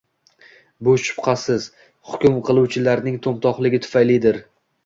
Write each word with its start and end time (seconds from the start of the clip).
Bu 0.87 0.95
shubhasiz, 1.07 1.67
hukm 2.13 2.39
qiluvchilarning 2.49 3.21
to’mtoqligi 3.29 3.83
tufaylidir. 3.87 4.43